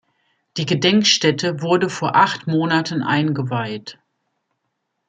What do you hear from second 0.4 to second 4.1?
Die Gedenkstätte wurde vor acht Monaten eingeweiht.